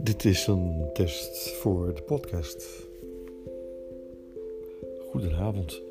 Dit 0.00 0.24
is 0.24 0.46
een 0.46 0.90
test 0.92 1.50
voor 1.50 1.94
de 1.94 2.02
podcast. 2.02 2.86
Goedenavond. 5.10 5.82